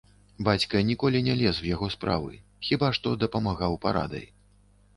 [0.45, 2.33] Бацька ніколі не лез у яго справы,
[2.71, 4.27] хіба што дапамагаў парадай.